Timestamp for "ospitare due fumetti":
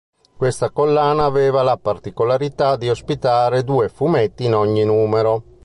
2.89-4.45